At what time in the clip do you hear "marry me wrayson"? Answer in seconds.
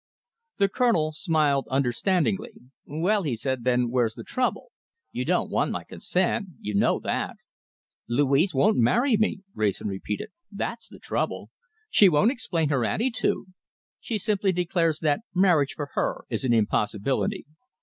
8.77-9.87